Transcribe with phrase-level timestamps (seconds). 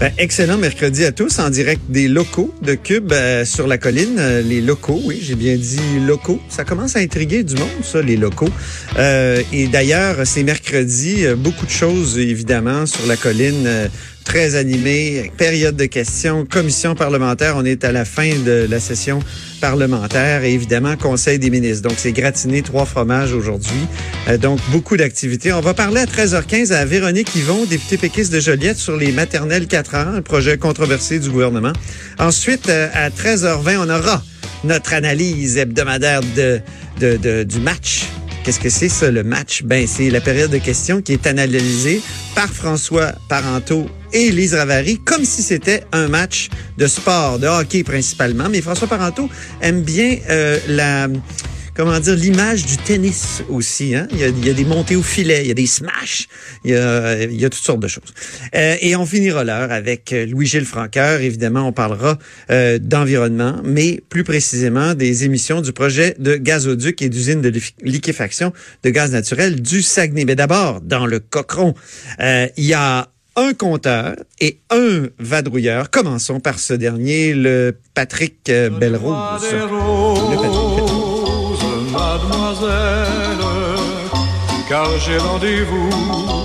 [0.00, 4.16] Ben, excellent mercredi à tous en direct des locaux de Cube euh, sur la colline.
[4.18, 6.40] Euh, les locaux, oui, j'ai bien dit locaux.
[6.48, 8.48] Ça commence à intriguer du monde, ça, les locaux.
[8.98, 13.68] Euh, et d'ailleurs, c'est mercredi, euh, beaucoup de choses évidemment sur la colline.
[14.24, 17.54] Très animé, période de questions, commission parlementaire.
[17.56, 19.20] On est à la fin de la session
[19.60, 21.88] parlementaire et évidemment Conseil des ministres.
[21.88, 23.86] Donc c'est gratiné trois fromages aujourd'hui.
[24.28, 25.52] Euh, donc beaucoup d'activités.
[25.52, 29.66] On va parler à 13h15 à Véronique Yvon, députée péquiste de Joliette sur les maternelles
[29.66, 31.72] 4 ans, un projet controversé du gouvernement.
[32.18, 34.22] Ensuite euh, à 13h20, on aura
[34.64, 36.60] notre analyse hebdomadaire de-
[37.44, 38.04] du match
[38.44, 39.62] Qu'est-ce que c'est ça, le match?
[39.62, 42.02] Ben, c'est la période de questions qui est analysée
[42.34, 47.82] par François Parenteau et Lise Ravary comme si c'était un match de sport, de hockey
[47.84, 48.50] principalement.
[48.50, 49.30] Mais François Parenteau
[49.62, 51.08] aime bien euh, la
[51.74, 53.94] comment dire, l'image du tennis aussi.
[53.94, 54.06] Hein?
[54.12, 56.28] Il, y a, il y a des montées au filet, il y a des smashs,
[56.64, 58.14] il y a, il y a toutes sortes de choses.
[58.54, 61.20] Euh, et on finira l'heure avec euh, Louis-Gilles Franqueur.
[61.20, 62.18] Évidemment, on parlera
[62.50, 67.52] euh, d'environnement, mais plus précisément des émissions du projet de gazoduc et d'usine de
[67.82, 68.52] liquéfaction
[68.82, 70.24] de gaz naturel du Saguenay.
[70.24, 71.74] Mais d'abord, dans le cochon,
[72.20, 75.90] euh, il y a un compteur et un vadrouilleur.
[75.90, 79.42] Commençons par ce dernier, le Patrick euh, Belrose.
[79.52, 80.73] Le Patrick.
[82.14, 83.44] Mademoiselle,
[84.68, 86.43] car j'ai rendez-vous.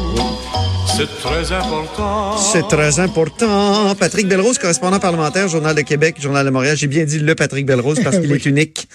[0.99, 2.35] C'est très important.
[2.35, 3.95] C'est très important.
[3.95, 6.75] Patrick Belrose, correspondant parlementaire, Journal de Québec, Journal de Montréal.
[6.75, 8.89] J'ai bien dit le Patrick Belrose parce qu'il est unique.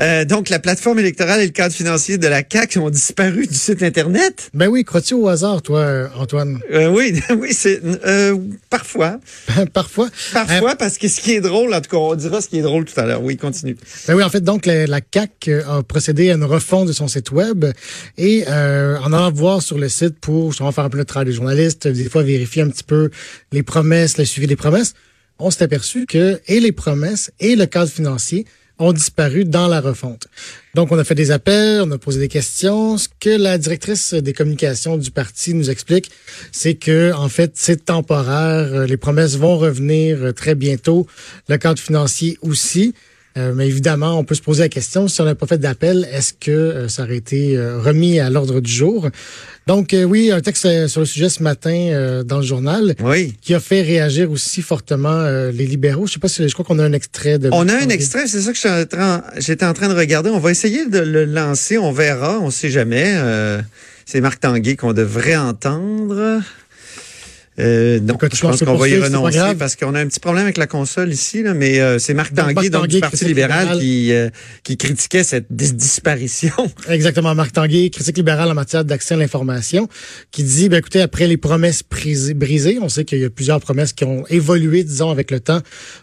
[0.00, 3.54] Euh, donc, la plateforme électorale et le cadre financier de la CAQ ont disparu du
[3.54, 4.48] site Internet.
[4.54, 6.60] Ben oui, crois-tu au hasard, toi, Antoine?
[6.72, 8.36] Euh, oui, oui, c'est euh,
[8.68, 9.18] parfois.
[9.72, 10.08] Parfois.
[10.32, 12.62] Parfois, parce que ce qui est drôle, en tout cas, on dira ce qui est
[12.62, 13.24] drôle tout à l'heure.
[13.24, 13.76] Oui, continue.
[14.06, 17.08] Ben oui, en fait, donc, la, la CAC a procédé à une refonte de son
[17.08, 17.64] site web
[18.18, 21.26] et euh, en allant voir sur le site pour justement faire un peu le travail
[21.44, 23.10] des fois vérifier un petit peu
[23.52, 24.94] les promesses, le suivi des promesses,
[25.38, 28.46] on s'est aperçu que et les promesses et le cadre financier
[28.80, 30.26] ont disparu dans la refonte.
[30.74, 32.96] Donc, on a fait des appels, on a posé des questions.
[32.96, 36.10] Ce que la directrice des communications du parti nous explique,
[36.50, 38.86] c'est que, en fait, c'est temporaire.
[38.86, 41.06] Les promesses vont revenir très bientôt.
[41.48, 42.94] Le cadre financier aussi.
[43.38, 46.08] Euh, mais évidemment, on peut se poser la question, si on n'a pas fait d'appel,
[46.12, 49.08] est-ce que euh, ça aurait été euh, remis à l'ordre du jour?
[49.68, 53.34] Donc oui, un texte sur le sujet ce matin dans le journal Oui.
[53.40, 56.08] qui a fait réagir aussi fortement les libéraux.
[56.08, 58.26] Je sais pas si je crois qu'on a un extrait de On a un extrait,
[58.26, 60.30] c'est ça que j'étais en train- j'étais en train de regarder.
[60.30, 63.14] On va essayer de le lancer, on verra, on sait jamais.
[64.06, 66.40] C'est Marc Tanguay qu'on devrait entendre.
[67.60, 70.56] Euh, Écoute, je pense qu'on va y renoncer parce qu'on a un petit problème avec
[70.56, 73.28] la console ici, là, mais euh, c'est Marc Donc, Tanguay, donc, Tanguay, du Parti critique
[73.28, 73.78] libéral, libéral.
[73.80, 74.28] qui, euh,
[74.64, 76.52] qui critiquait cette dis- disparition.
[76.88, 79.88] Exactement, Marc Tanguay, critique libérale en matière d'accès à l'information,
[80.30, 81.82] qui dit, ben, écoutez, après les promesses
[82.34, 85.60] brisées, on sait qu'il y a plusieurs promesses qui ont évolué, disons, avec le temps,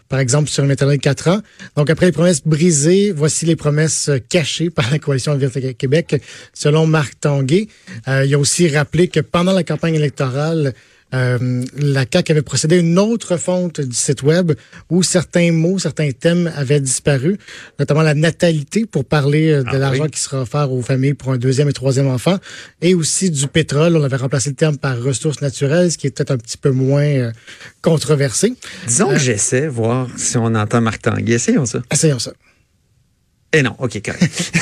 [0.08, 1.40] par exemple sur le maternelle 4 ans.
[1.76, 6.20] Donc, après les promesses brisées, voici les promesses euh, cachées par la coalition Vérité Québec,
[6.52, 7.68] selon Marc Tanguay.
[8.08, 10.74] Euh, il a aussi rappelé que pendant la campagne électorale,
[11.14, 14.52] euh, la CAQ avait procédé à une autre fonte du site web
[14.90, 17.38] où certains mots, certains thèmes avaient disparu,
[17.78, 20.10] notamment la natalité pour parler euh, de Ah l'argent oui.
[20.10, 22.36] qui sera offert aux familles pour un deuxième et troisième enfant,
[22.82, 23.96] et aussi du pétrole.
[23.96, 26.70] On avait remplacé le terme par ressources naturelles, ce qui est peut-être un petit peu
[26.70, 27.32] moins euh,
[27.82, 28.52] controversé.
[28.86, 31.34] Disons Euh, que j'essaie, voir si on entend Marc Tanguay.
[31.34, 31.80] Essayons ça.
[31.90, 32.32] Essayons ça.
[33.52, 34.52] Eh non, OK, correct.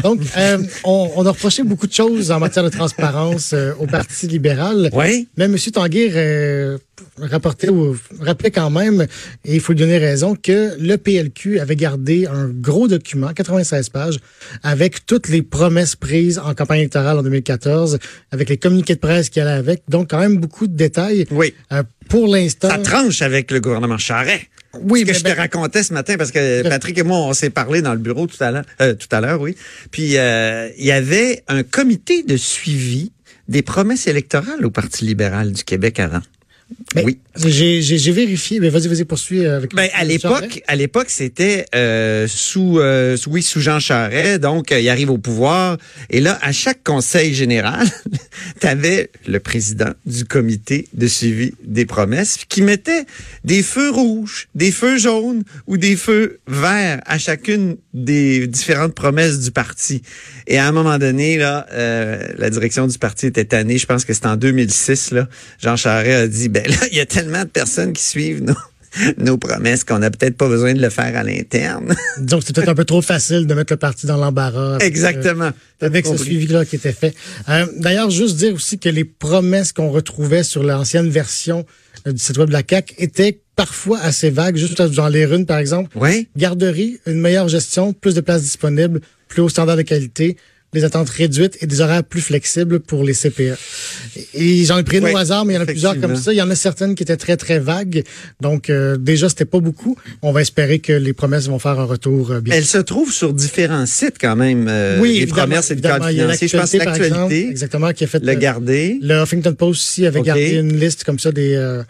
[0.02, 3.86] Donc, euh, on, on a reproché beaucoup de choses en matière de transparence euh, au
[3.86, 4.90] Parti libéral.
[4.92, 5.28] oui?
[5.36, 5.56] Mais M.
[5.72, 6.78] Tanguay euh,
[7.20, 9.06] rapportait ou rappelait quand même,
[9.44, 13.88] et il faut lui donner raison, que le PLQ avait gardé un gros document, 96
[13.90, 14.18] pages,
[14.62, 17.98] avec toutes les promesses prises en campagne électorale en 2014,
[18.30, 19.82] avec les communiqués de presse qui allaient avec.
[19.88, 21.26] Donc, quand même beaucoup de détails.
[21.30, 21.54] Oui.
[21.72, 22.70] Euh, pour l'instant.
[22.70, 24.42] Ça tranche avec le gouvernement Charret.
[24.82, 27.18] Oui, ce que mais je ben- te racontais ce matin, parce que Patrick et moi,
[27.18, 29.56] on s'est parlé dans le bureau tout à l'heure, euh, tout à l'heure, oui.
[29.90, 33.12] Puis euh, il y avait un comité de suivi
[33.48, 36.20] des promesses électorales au Parti libéral du Québec avant.
[37.04, 37.18] Oui.
[37.44, 38.60] J'ai j'ai- j'ai vérifié.
[38.60, 39.74] Mais vas-y, vas-y, poursuis euh, avec.
[39.74, 44.40] Ben, à l'époque, à l'époque, c'était euh, sous, euh, sous- oui, sous Jean Charest.
[44.40, 45.76] Donc, euh, il arrive au pouvoir.
[46.10, 47.86] Et là, à chaque conseil général,
[48.60, 53.04] tu avais le président du comité de suivi des promesses qui mettait
[53.44, 59.40] des feux rouges, des feux jaunes ou des feux verts à chacune des différentes promesses
[59.40, 60.02] du parti.
[60.46, 63.78] Et à un moment donné, là, euh, la direction du parti était tannée.
[63.78, 65.10] Je pense que c'était en 2006.
[65.10, 65.28] Là,
[65.62, 68.54] Jean Charest a dit, ben là, il y a tellement de personnes qui suivent nos
[69.18, 71.94] nos promesses qu'on n'a peut-être pas besoin de le faire à l'interne.
[72.26, 74.76] Que c'était peut-être un peu trop facile de mettre le parti dans l'embarras.
[74.76, 75.50] euh, Exactement.
[75.80, 77.14] avec ce suivi-là qui était fait.
[77.48, 81.66] Euh, D'ailleurs, juste dire aussi que les promesses qu'on retrouvait sur l'ancienne version
[82.06, 84.56] euh, du site web de la CAC étaient parfois assez vagues.
[84.56, 85.90] Juste en lire une, par exemple.
[85.94, 86.28] Oui.
[86.36, 90.36] Garderie, une meilleure gestion, plus de places disponibles, plus haut standard de qualité,
[90.76, 93.56] des attentes réduites et des horaires plus flexibles pour les CPE.
[94.34, 96.32] Et j'en ai pris Oui, au hasard, mais il y en a plusieurs comme ça.
[96.32, 98.02] Il y en a certaines qui étaient très, très vagues.
[98.40, 99.96] Donc, euh, déjà, c'était pas beaucoup.
[100.22, 102.54] On va espérer que les promesses vont faire un retour euh, bien.
[102.54, 104.66] Elle se trouve sur différents sites quand même.
[104.68, 106.10] euh, oui, les promesses et le cadre évidemment.
[106.10, 106.48] Il y a financier.
[106.48, 108.98] Je pense l'actualité, exactement, qui a fait le euh, garder.
[109.02, 111.82] le Huffington Post aussi avait gardé une liste comme ça des euh,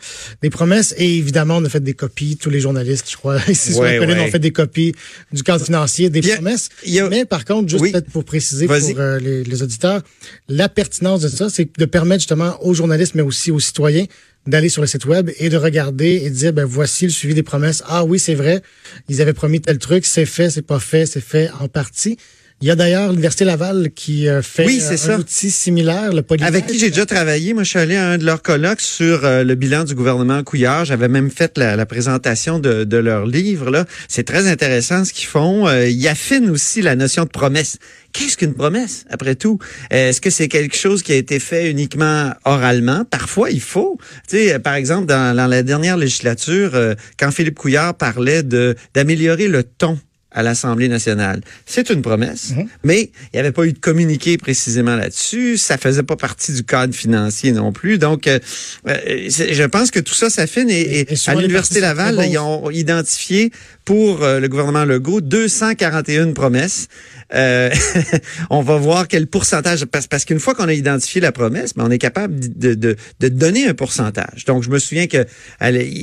[0.43, 3.73] des promesses et évidemment on a fait des copies tous les journalistes je crois ici
[3.73, 4.25] sur Ouais, la colline ouais.
[4.29, 4.93] ont fait des copies
[5.33, 7.93] du cadre financier des Puis, promesses a- mais par contre juste Oui.
[7.93, 8.67] peut-être pour préciser.
[8.81, 10.03] Pour euh, les, les auditeurs.
[10.49, 14.07] La pertinence de ça c'est de permettre justement aux journalistes mais aussi aux citoyens
[14.47, 17.35] d'aller sur le site web et de regarder et de dire ben voici le suivi
[17.35, 17.83] des promesses.
[17.87, 18.63] Ah oui c'est vrai.
[19.09, 20.07] Ils avaient promis tel truc.
[20.07, 22.17] C'est fait c'est pas fait c'est fait en partie
[22.63, 25.19] il y a d'ailleurs l'Université Laval qui euh, fait Oui, euh, un ça.
[25.19, 26.49] outil similaire, le polymètre.
[26.49, 27.53] Avec qui j'ai déjà travaillé.
[27.53, 30.43] Moi, je suis allé à un de leurs colloques sur euh, le bilan du gouvernement
[30.43, 30.87] Couillard.
[30.87, 33.71] J'avais même fait la, la présentation de, de leur livre.
[33.71, 33.85] là.
[34.09, 35.69] C'est très intéressant ce qu'ils font.
[35.71, 37.77] Ils affinent aussi la notion de promesse.
[38.15, 39.59] Qu'est-ce qu'une promesse, après tout?
[39.91, 43.05] Est-ce que c'est quelque chose qui a été fait uniquement oralement?
[43.05, 43.99] Parfois, il faut.
[44.29, 46.73] Tu sais, par exemple, dans, dans la dernière législature,
[47.19, 49.99] quand Philippe Couillard parlait de d'améliorer le ton
[50.37, 51.41] à l'Assemblée nationale.
[51.65, 52.53] C'est une promesse,
[52.85, 55.57] mais il n'y avait pas eu de communiqué précisément là-dessus.
[55.57, 57.99] Ça faisait pas partie du cadre financier non plus.
[57.99, 58.39] Donc, euh,
[58.87, 58.97] euh,
[59.29, 60.71] je pense que tout ça s'affine.
[60.71, 63.51] Et, et Et- et souvent, à l'Université Laval, ils ont identifié
[63.85, 66.89] pour euh, le gouvernement Legault 241 promesses.
[67.35, 67.71] Euh,
[68.51, 71.91] on va voir quel pourcentage, parce, qu'une fois qu'on a identifié la promesse, ben, on
[71.91, 74.45] est capable de, de, de donner un pourcentage.
[74.45, 75.25] Donc, je me souviens que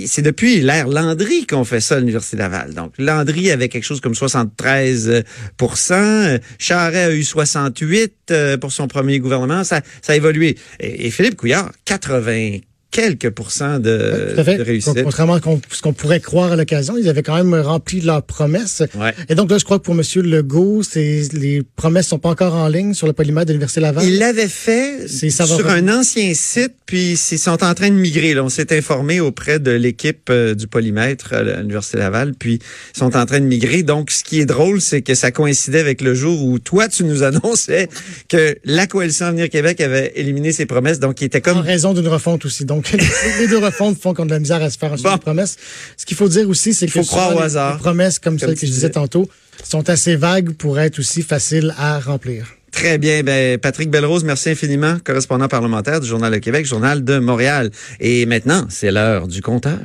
[0.07, 2.73] c'est depuis l'ère Landry qu'on fait ça à l'Université Laval.
[2.73, 5.23] Donc, Landry avait quelque chose comme 73%
[5.91, 9.63] euh, Charret a eu 68% euh, pour son premier gouvernement.
[9.63, 10.57] Ça, ça a évolué.
[10.79, 12.59] Et, et Philippe Couillard, 80
[12.94, 15.04] quelques pourcents de, réussite.
[15.04, 15.42] Contrairement à
[15.72, 18.84] ce qu'on pourrait croire à l'occasion, ils avaient quand même rempli leurs promesses.
[18.95, 19.13] Ouais.
[19.30, 20.04] Et donc là, je crois que pour M.
[20.24, 24.06] Legault, les promesses sont pas encore en ligne sur le polymètre de l'Université Laval.
[24.06, 25.72] Il l'avait fait sur revenir.
[25.72, 28.36] un ancien site, puis ils sont en train de migrer.
[28.36, 28.44] Là.
[28.44, 32.60] On s'est informé auprès de l'équipe euh, du polymètre à l'Université Laval, puis
[32.95, 33.81] ils sont en train de migrer.
[33.81, 37.04] Donc, ce qui est drôle, c'est que ça coïncidait avec le jour où toi, tu
[37.06, 37.90] nous annonçais
[38.30, 41.00] que la Coalition Avenir Québec avait éliminé ses promesses.
[41.00, 41.63] Donc, il était En comme...
[41.63, 42.66] raison d'une refonte aussi.
[42.66, 42.82] Donc,
[43.39, 45.15] les deux refontes font qu'on a de la misère à se faire un suivi Bon.
[45.18, 45.56] de promesses.
[45.97, 48.33] Ce qu'il faut dire aussi, c'est que faut croire au les- hasard, les promesses comme,
[48.33, 48.88] comme celles que je disais.
[48.88, 49.30] disais tantôt
[49.63, 52.45] sont assez vagues pour être aussi faciles à remplir.
[52.71, 53.21] Très bien.
[53.24, 57.69] Ben, Patrick Belrose, merci infiniment, correspondant parlementaire du Journal de Québec, Journal de Montréal.
[58.00, 59.80] Et maintenant, c'est l'heure du compteur.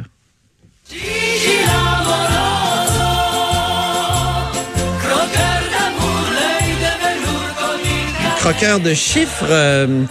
[8.40, 9.46] Croqueur de chiffres.
[9.50, 10.04] euh,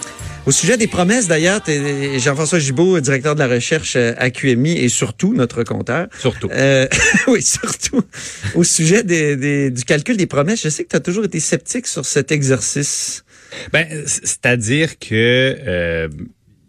[0.48, 1.60] au sujet des promesses, d'ailleurs,
[2.16, 6.06] Jean-François Gibault, directeur de la recherche euh, à QMI et surtout notre compteur.
[6.18, 6.48] Surtout.
[6.50, 6.88] Euh,
[7.28, 8.02] oui, surtout.
[8.54, 11.38] Au sujet des, des- du calcul des promesses, je sais que tu as toujours été
[11.38, 13.24] sceptique sur cet exercice.
[13.74, 16.08] Ben, c'est-à-dire que euh,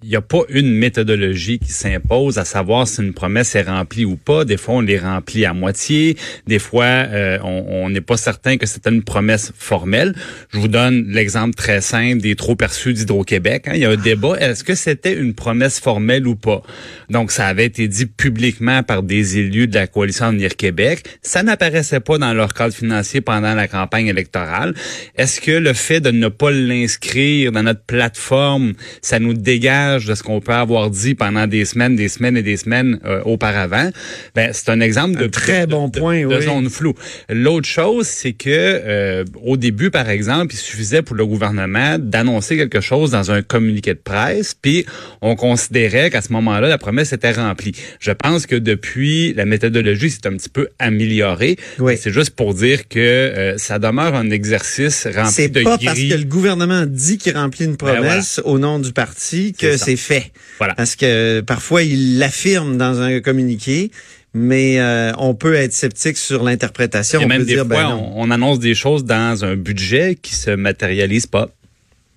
[0.02, 4.06] il n'y a pas une méthodologie qui s'impose à savoir si une promesse est remplie
[4.06, 4.46] ou pas.
[4.46, 6.16] Des fois, on les remplit à moitié.
[6.48, 10.16] Des fois, euh, on n'est pas certain que c'était une promesse formelle.
[10.54, 13.68] Je vous donne l'exemple très simple des trop perçus d'Hydro-Québec.
[13.68, 13.74] hein.
[13.76, 14.38] Il y a un débat.
[14.40, 16.62] Est-ce que c'était une promesse formelle ou pas?
[17.10, 21.04] Donc, ça avait été dit publiquement par des élus de la coalition Avenir Québec.
[21.22, 24.74] Ça n'apparaissait pas dans leur cadre financier pendant la campagne électorale.
[25.18, 30.16] Est-ce que le fait de ne pas l'inscrire dans notre plateforme, ça nous dégage de
[30.16, 33.90] ce qu'on peut avoir dit pendant des semaines, des semaines et des semaines euh, auparavant?
[34.36, 36.42] Ben, c'est un exemple de très de- bon de- point, de oui.
[36.44, 36.94] zone floue.
[37.30, 42.58] L'autre chose, c'est que euh, au début, par exemple, il suffisait pour le gouvernement d'annoncer
[42.58, 44.86] quelque chose dans un communiqué de presse, puis
[45.22, 47.72] on considérait qu'à ce moment-là, la promesse était remplie.
[48.00, 51.58] Je pense que depuis, la méthodologie s'est un petit peu améliorée.
[51.80, 51.98] Oui.
[52.00, 55.86] C'est juste pour dire que euh, ça demeure un exercice rempli C'est de pas gris.
[55.86, 59.96] parce que le gouvernement dit qu'il remplit une promesse au nom du parti que C'est
[59.96, 60.32] fait.
[60.58, 60.76] Voilà.
[60.76, 63.92] Parce que parfois, il l'affirme dans un communiqué,
[64.34, 67.22] mais euh, on peut être sceptique sur l'interprétation.
[67.24, 68.14] On même peut des dire, fois, ben non.
[68.16, 71.50] on, on annonce des choses dans un budget qui se matérialise pas.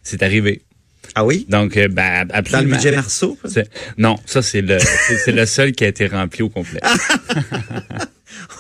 [0.03, 0.63] C'est arrivé.
[1.15, 1.47] Ah oui?
[1.49, 3.39] Donc, euh, ben, Dans le budget Marceau?
[3.99, 6.81] Non, ça c'est le c'est c'est le seul qui a été rempli au complet.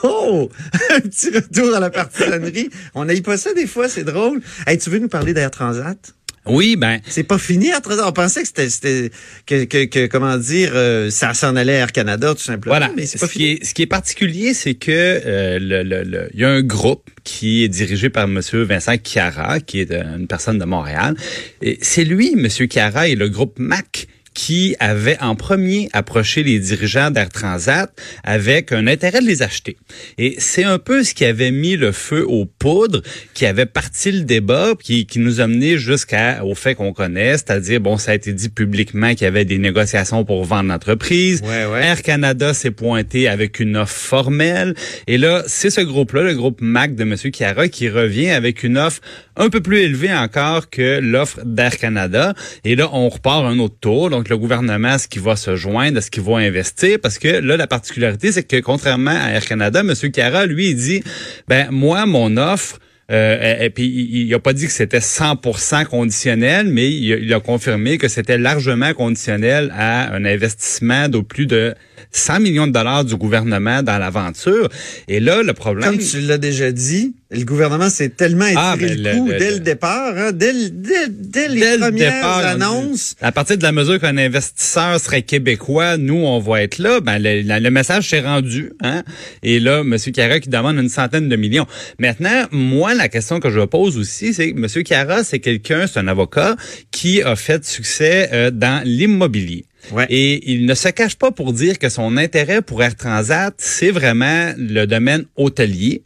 [0.02, 0.50] Oh!
[0.90, 2.68] Un petit retour à la partisanerie.
[2.94, 4.40] On n'aille pas ça des fois, c'est drôle.
[4.66, 6.14] Hey, tu veux nous parler d'Air Transat?
[6.46, 8.04] Oui, ben C'est pas fini Air Transat.
[8.06, 9.10] On pensait que c'était, c'était
[9.46, 12.72] que, que, que, comment dire, euh, ça s'en allait à Air Canada, tout simplement.
[12.76, 12.90] Voilà.
[12.96, 16.28] Mais c'est Ce qui, est, ce qui est particulier, c'est que euh, le, le- le-
[16.34, 20.16] il y a un groupe qui est dirigé par Monsieur Vincent Chiara, qui est euh,
[20.18, 21.14] une personne de Montréal.
[21.62, 26.58] Et c'est lui, Monsieur Chiara, et le groupe MAC qui avait en premier approché les
[26.58, 27.90] dirigeants d'Air Transat
[28.24, 29.76] avec un intérêt de les acheter.
[30.18, 33.02] Et c'est un peu ce qui avait mis le feu aux poudres,
[33.34, 37.80] qui avait parti le débat, qui, qui nous a mené jusqu'au fait qu'on connaît, c'est-à-dire,
[37.80, 41.42] bon, ça a été dit publiquement qu'il y avait des négociations pour vendre l'entreprise.
[41.42, 41.84] Ouais, ouais.
[41.84, 44.74] Air Canada s'est pointé avec une offre formelle.
[45.06, 47.16] Et là, c'est ce groupe-là, le groupe MAC de M.
[47.32, 49.00] Chiara, qui revient avec une offre
[49.36, 52.34] un peu plus élevée encore que l'offre d'Air Canada.
[52.64, 54.10] Et là, on repart un autre tour.
[54.10, 56.98] Donc, le gouvernement, est-ce qu'il va se joindre, est-ce qu'il va investir?
[57.02, 59.94] Parce que là, la particularité, c'est que contrairement à Air Canada, M.
[60.12, 61.02] Chiara, lui, il dit,
[61.48, 62.78] ben, moi, mon offre,
[63.10, 67.34] euh, et, puis il, il a pas dit que c'était 100% conditionnel, mais il, il
[67.34, 71.74] a confirmé que c'était largement conditionnel à un investissement de plus de
[72.10, 74.68] 100 millions de dollars du gouvernement dans l'aventure.
[75.08, 78.76] Et là, le problème, Comme tu l'as déjà dit, le gouvernement s'est tellement étiré Ah,
[78.78, 82.40] ben, le coup le- dès le- départ, hein, dès, dès, dès les Dès premières départ,
[82.40, 83.14] dit, annonces.
[83.22, 87.00] À partir de la mesure qu'un investisseur serait québécois, nous, on va être là.
[87.00, 88.72] Ben, le message s'est rendu.
[88.82, 89.02] Hein?
[89.42, 89.96] Et là, M.
[90.14, 91.66] Cara qui demande une centaine de millions.
[91.98, 94.84] Maintenant, moi, la question que je pose aussi, c'est que M.
[94.84, 96.56] Cara, c'est quelqu'un, c'est un avocat
[96.90, 99.64] qui a fait succès euh, dans l'immobilier.
[99.90, 100.06] Ouais.
[100.10, 103.90] Et il ne se cache pas pour dire que son intérêt pour Air Transat, c'est
[103.90, 106.02] vraiment le domaine hôtelier.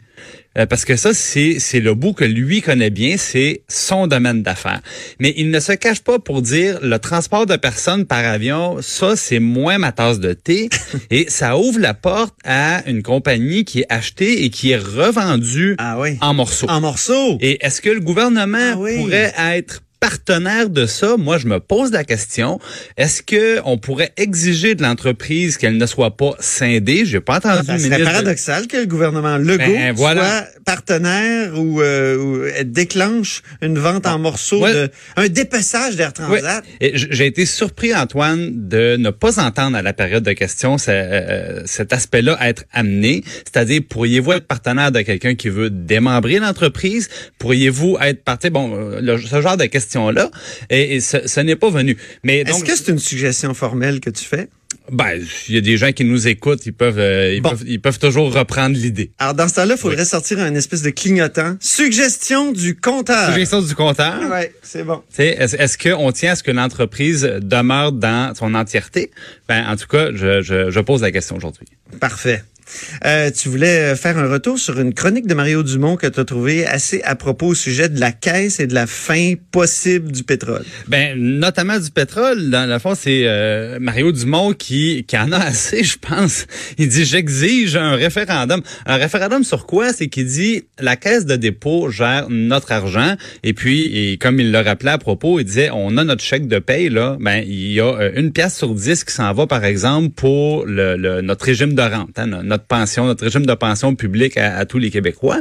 [0.56, 4.80] Euh, parce que ça, c'est, le bout que lui connaît bien, c'est son domaine d'affaires.
[5.20, 9.16] Mais il ne se cache pas pour dire le transport de personnes par avion, ça,
[9.16, 10.70] c'est moins ma tasse de thé.
[11.10, 15.74] et ça ouvre la porte à une compagnie qui est achetée et qui est revendue
[15.78, 16.16] Ah oui.
[16.22, 16.70] en morceaux.
[16.70, 17.36] En morceaux.
[17.42, 18.96] Et est-ce que le gouvernement Ah oui.
[18.96, 22.58] pourrait être partenaire de ça, moi je me pose la question,
[22.96, 27.04] est-ce que on pourrait exiger de l'entreprise qu'elle ne soit pas scindée?
[27.06, 30.22] J'ai pas entendu Ça serait paradoxal que le gouvernement Legault Ben, voilà.
[30.22, 34.72] soit partenaire ou, euh, ou, euh, déclenche une vente en morceaux, Ouais.
[34.74, 36.12] de, un dépeçage d'Air.
[36.12, 36.64] Transat.
[36.80, 41.92] J'ai été surpris, Antoine, de ne pas entendre à la période de questions euh, cet
[41.92, 43.22] aspect-là être amené.
[43.44, 47.08] C'est-à-dire, pourriez-vous être partenaire de quelqu'un qui veut démembrer l'entreprise?
[47.38, 48.50] Pourriez-vous être parti?
[48.50, 50.30] Bon, euh, le- ce genre de questions-là.
[50.70, 51.96] Et, ce n'est pas venu.
[52.24, 54.48] Mais Est-ce que c'est une suggestion formelle que tu fais?
[54.92, 57.50] ben, il y a des gens qui nous écoutent, ils peuvent, euh, ils Bon.
[57.50, 59.10] peuvent, ils peuvent toujours reprendre l'idée.
[59.18, 61.56] Alors, dans ce temps-là, il faudrait sortir un espèce de clignotant.
[61.58, 63.30] Suggestion du compteur.
[63.32, 64.30] Suggestion du compteur.
[64.30, 65.02] Ouais, c'est bon.
[65.18, 69.10] Est-ce qu'on tient à ce que l'entreprise demeure dans son entièreté?
[69.48, 71.66] Ben, en tout cas, je, je, je pose la question aujourd'hui.
[71.98, 72.44] Parfait.
[73.04, 76.24] Euh, tu voulais faire un retour sur une chronique de Mario Dumont que tu as
[76.24, 80.22] trouvé assez à propos au sujet de la caisse et de la fin possible du
[80.24, 80.64] pétrole.
[80.88, 82.50] Ben, notamment du pétrole.
[82.50, 86.46] Dans le fond, c'est euh, Mario Dumont qui, qui en a assez, je pense.
[86.78, 88.62] Il dit j'exige un référendum.
[88.86, 89.92] Un référendum sur quoi?
[89.92, 94.52] C'est qu'il dit la caisse de dépôt gère notre argent et puis et comme il
[94.52, 97.16] le rappelait à propos, il disait on a notre chèque de paye là.
[97.20, 100.64] Ben il y a euh, une pièce sur dix qui s'en va par exemple pour
[100.66, 102.26] le, le- notre régime de rente, hein,
[102.64, 105.38] pension, notre régime de pension public à, tous les Québécois.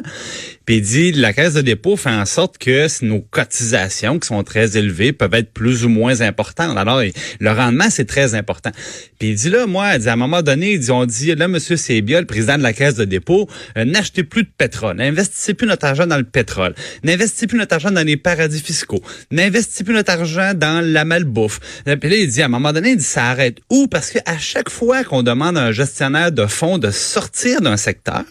[0.66, 4.44] Puis il dit la caisse de dépôt fait en sorte que nos cotisations qui sont
[4.44, 6.78] très élevées peuvent être plus ou moins importantes.
[6.78, 7.02] Alors
[7.40, 8.72] le rendement c'est très important.
[9.20, 11.48] Puis il dit là moi, il dit, à un moment donné, ils ont dit là
[11.48, 15.54] monsieur Sébia, le président de la caisse de dépôt, euh, n'achetez plus de pétrole, n'investissez
[15.54, 19.84] plus notre argent dans le pétrole, n'investissez plus notre argent dans les paradis fiscaux, n'investissez
[19.84, 21.60] plus notre argent dans la malbouffe.
[21.88, 23.88] Euh, Puis là il dit à un moment donné, il dit ça arrête où?
[23.88, 27.78] Parce que à chaque fois qu'on demande à un gestionnaire de fonds de sortir d'un
[27.78, 28.24] secteur,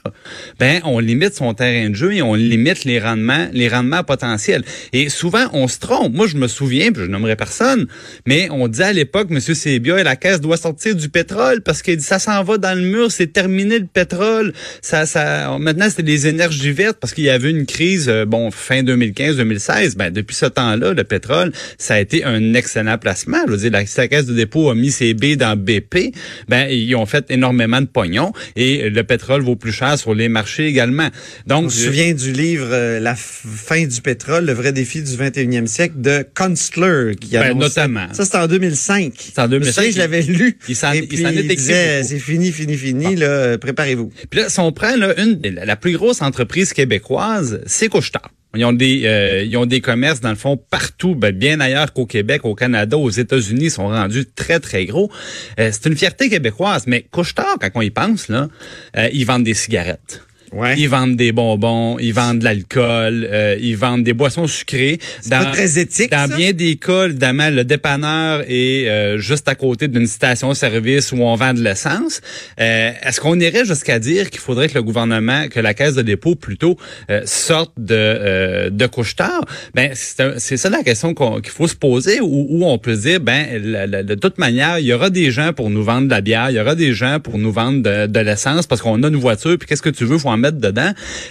[0.59, 4.65] ben on limite son terrain de jeu et on limite les rendements, les rendements potentiels.
[4.93, 6.15] Et souvent on se trompe.
[6.15, 7.87] Moi je me souviens, puis je nommerai personne,
[8.27, 11.99] mais on dit à l'époque, Monsieur Sébia, la caisse doit sortir du pétrole parce que
[12.01, 14.53] ça s'en va dans le mur, c'est terminé le pétrole.
[14.83, 18.51] Ça, ça, maintenant c'est des énergies vertes parce qu'il y avait une crise, euh, bon
[18.51, 19.97] fin 2015-2016.
[19.97, 23.39] Ben depuis ce temps-là, le pétrole, ça a été un excellent placement.
[23.49, 26.15] Je la, caisse de dépôt a mis ses billes dans BP,
[26.49, 28.33] ben ils ont fait énormément de pognon.
[28.65, 31.09] Et le pétrole vaut plus cher sur les marchés également.
[31.47, 35.13] Donc, On se souvient du livre euh, La fin du pétrole, le vrai défi du
[35.13, 38.07] 21e siècle de Kunstler qui a Ben, notamment.
[38.13, 39.13] Ça c'était en 2005.
[39.17, 40.59] C'est en 2005, Je, l'avais lu.
[40.69, 43.17] il s'en- disait c'est fini, fini, fini.
[43.17, 44.11] Là, euh, préparez-vous.
[44.31, 48.31] Puis là, si on prend là, une, la la plus grosse entreprise québécoise, c'est Couche-Tard.
[48.55, 51.93] Ils ont des euh, ils ont des commerces dans le fond partout, ben, bien ailleurs
[51.93, 55.11] qu'au Québec, au Canada, aux États-Unis, sont rendus très très gros.
[55.59, 58.49] Euh, c'est une fierté québécoise, mais Couche-Tard, quand on y pense là,
[58.97, 60.23] euh, ils vendent des cigarettes.
[60.55, 60.77] Ouais.
[60.79, 64.99] Ils vendent des bonbons, ils vendent de l'alcool, euh, ils vendent des boissons sucrées.
[65.21, 66.37] C'est pas très éthique, Dans ça?
[66.37, 71.35] bien des cas, évidemment, le dépanneur est euh, juste à côté d'une station-service où on
[71.35, 72.21] vend de l'essence.
[72.61, 76.03] Euh, Est-ce qu'on irait jusqu'à dire qu'il faudrait que le gouvernement, que la caisse de
[76.03, 76.77] dépôt plutôt
[77.11, 79.45] euh, sorte de euh, de couche-tard
[79.75, 83.21] Ben c'est ça la question qu'il faut se poser où, où on peut se dire
[83.21, 86.11] ben la- la- de toute manière il y aura des gens pour nous vendre de
[86.11, 89.03] la bière, il y aura des gens pour nous vendre de, de l'essence parce qu'on
[89.03, 90.37] a une voiture puis qu'est-ce que tu veux faut en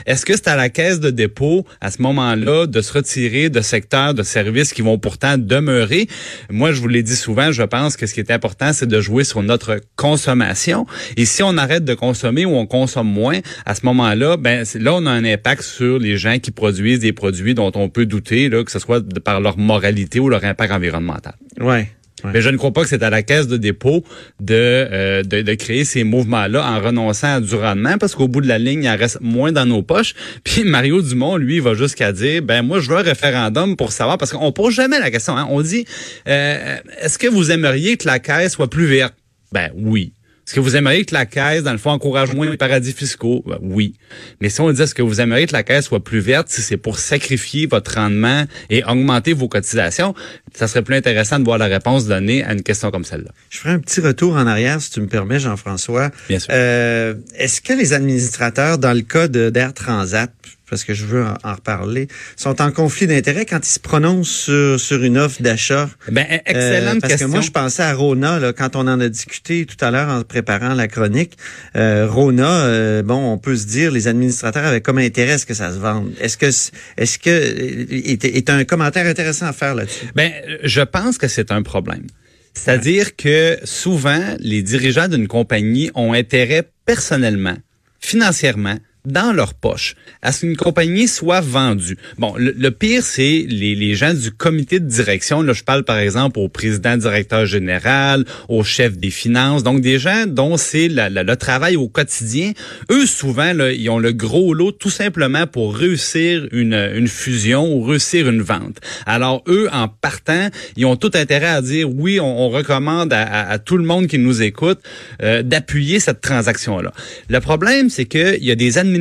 [0.06, 3.62] Est-ce que c'est à la caisse de dépôt à ce moment-là de se retirer de
[3.62, 6.08] secteurs de services qui vont pourtant demeurer?
[6.50, 9.02] Moi je vous l'ai dit souvent, je pense que ce qui est important c'est de
[9.02, 10.86] jouer sur notre consommation
[11.18, 14.94] et si on arrête de consommer ou on consomme moins à ce moment-là, ben là
[14.94, 18.50] on a un impact sur les gens qui produisent des produits dont on peut douter
[18.50, 21.34] là que ce soit par leur moralité ou leur impact environnemental.
[21.60, 21.90] Ouais.
[22.32, 24.04] Mais je ne crois pas que c'est à la caisse de dépôt
[24.40, 28.42] de, euh, de, de créer ces mouvements-là en renonçant à du rendement parce qu'au bout
[28.42, 30.14] de la ligne, il en reste moins dans nos poches.
[30.44, 34.18] Puis Mario Dumont, lui, va jusqu'à dire, ben moi, je veux un référendum pour savoir,
[34.18, 35.38] parce qu'on pose jamais la question.
[35.38, 35.48] Hein.
[35.50, 35.86] On dit,
[36.28, 39.14] euh, est-ce que vous aimeriez que la caisse soit plus verte?
[39.52, 40.14] Ben oui.
[40.46, 43.44] Est-ce que vous aimeriez que la caisse, dans le fond, encourage moins les paradis fiscaux?
[43.48, 43.94] Ben, oui.
[44.42, 46.62] Mais si on dit est-ce que vous aimeriez que la caisse soit plus verte, si
[46.62, 50.14] c'est pour sacrifier votre rendement et augmenter vos cotisations,
[50.54, 53.32] ça serait plus intéressant de voir la réponse donnée à une question comme celle-là.
[53.50, 56.12] Je ferai un petit retour en arrière, si tu me permets, Jean-François.
[56.30, 56.50] Bien sûr.
[56.54, 60.32] Euh, Est-ce que les administrateurs, dans le cas d'Air Transat,
[60.70, 64.80] parce que je veux en, reparler, sont en conflit d'intérêts quand ils se prononcent sur,
[64.80, 65.88] sur une offre d'achat?
[66.12, 67.28] Ben, Euh, excellente parce question.
[67.28, 70.10] que moi, je pensais à Rona, là, quand on en a discuté tout à l'heure
[70.10, 71.38] en préparant la chronique.
[71.76, 75.46] Euh, Rona, euh, bon, on peut se dire, les administrateurs avaient comme intérêt à ce
[75.46, 76.12] que ça se vende.
[76.20, 80.08] Est-ce que, est-ce que, est, est un commentaire intéressant à faire là-dessus?
[80.16, 80.32] Ben,
[80.64, 82.08] je pense que c'est un problème.
[82.54, 87.56] C'est-à-dire que souvent, les dirigeants d'une compagnie ont intérêt personnellement,
[88.00, 91.98] financièrement, dans leur poche, à ce qu'une compagnie soit vendue.
[92.18, 95.42] Bon, le, le pire, c'est les, les gens du comité de direction.
[95.42, 100.00] Là, je parle par exemple au président directeur général, au chef des finances, donc des
[100.00, 102.54] gens dont c'est le travail au quotidien.
[102.92, 107.74] Eux, souvent, là, ils ont le gros lot tout simplement pour réussir une, une fusion
[107.76, 108.78] ou réussir une vente.
[109.06, 113.24] Alors, eux, en partant, ils ont tout intérêt à dire oui, on, on recommande à,
[113.24, 114.80] à- à tout le monde qui nous écoute
[115.22, 116.94] euh, d'appuyer cette transaction-là.
[117.28, 118.93] Le problème, c'est qu'il y a des administrateurs.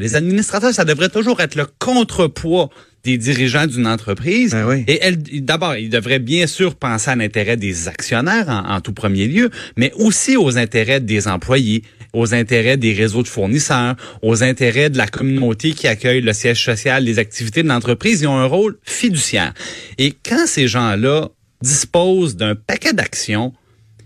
[0.00, 2.70] Les administrateurs, ça devrait toujours être le contrepoids
[3.04, 4.52] des dirigeants d'une entreprise.
[4.52, 4.84] Ben oui.
[4.88, 8.92] Et elle, d'abord, ils devraient bien sûr penser à l'intérêt des actionnaires en, en tout
[8.92, 11.82] premier lieu, mais aussi aux intérêts des employés,
[12.14, 16.64] aux intérêts des réseaux de fournisseurs, aux intérêts de la communauté qui accueille le siège
[16.64, 18.22] social, les activités de l'entreprise.
[18.22, 19.52] Ils ont un rôle fiduciaire.
[19.98, 21.28] Et quand ces gens-là
[21.60, 23.52] disposent d'un paquet d'actions,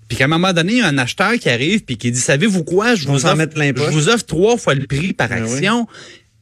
[0.09, 2.19] puis qu'à un moment donné, il y a un acheteur qui arrive puis qui dit,
[2.19, 5.53] savez-vous quoi, je vous, offre, je vous trois fois le prix par Ben oui.
[5.53, 5.87] action.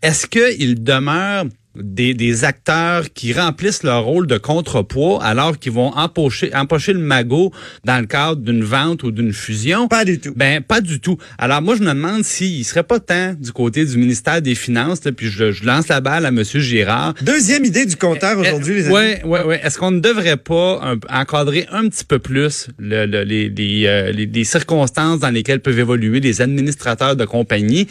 [0.02, 1.46] Est-ce qu'il demeure
[1.82, 6.98] des, des acteurs qui remplissent leur rôle de contrepoids alors qu'ils vont empocher, empocher le
[7.00, 7.52] magot
[7.84, 9.88] dans le cadre d'une vente ou d'une fusion?
[9.88, 10.32] Pas du tout.
[10.36, 11.18] Ben, pas du tout.
[11.38, 15.04] Alors, moi, je me demande s'il serait pas temps du côté du ministère des Finances,
[15.04, 16.42] là, puis je, je lance la balle à M.
[16.44, 18.94] Girard, Deuxième idée du compteur aujourd'hui, les amis.
[18.94, 19.60] Ouais, ouais, ouais.
[19.62, 23.86] Est-ce qu'on ne devrait pas un- encadrer un petit peu plus le- le- les, les,
[23.86, 27.86] euh, les- les circonstances dans lesquelles peuvent évoluer les administrateurs de compagnie,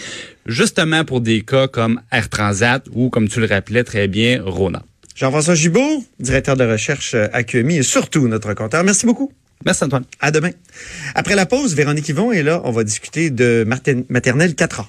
[0.45, 4.83] justement pour des cas comme Air Transat ou, comme tu le rappelais très bien, Rona.
[5.15, 8.83] Jean-François Gibault, directeur de recherche à QMI et surtout notre compteur.
[8.83, 9.31] Merci beaucoup.
[9.65, 10.03] Merci Antoine.
[10.19, 10.51] À demain.
[11.15, 12.61] Après la pause, Véronique Yvon est là.
[12.65, 14.87] On va discuter de mater- maternelle 4 ans.